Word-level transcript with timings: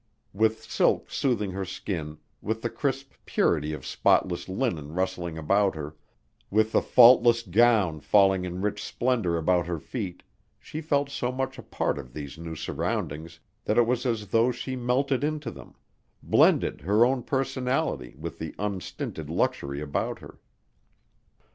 With 0.33 0.63
silk 0.63 1.11
soothing 1.11 1.51
her 1.51 1.63
skin, 1.63 2.17
with 2.41 2.63
the 2.63 2.71
crisp 2.71 3.11
purity 3.27 3.71
of 3.71 3.85
spotless 3.85 4.49
linen 4.49 4.93
rustling 4.93 5.37
about 5.37 5.75
her, 5.75 5.95
with 6.49 6.71
the 6.71 6.81
faultless 6.81 7.43
gown 7.43 7.99
falling 7.99 8.43
in 8.43 8.61
rich 8.63 8.83
splendor 8.83 9.37
about 9.37 9.67
her 9.67 9.77
feet, 9.77 10.23
she 10.57 10.81
felt 10.81 11.11
so 11.11 11.31
much 11.31 11.59
a 11.59 11.61
part 11.61 11.99
of 11.99 12.13
these 12.13 12.35
new 12.39 12.55
surroundings 12.55 13.39
that 13.65 13.77
it 13.77 13.85
was 13.85 14.03
as 14.07 14.29
though 14.29 14.51
she 14.51 14.75
melted 14.75 15.23
into 15.23 15.51
them 15.51 15.75
blended 16.23 16.81
her 16.81 17.05
own 17.05 17.21
personality 17.21 18.15
with 18.17 18.39
the 18.39 18.55
unstinted 18.57 19.29
luxury 19.29 19.81
about 19.81 20.17
her. 20.17 20.39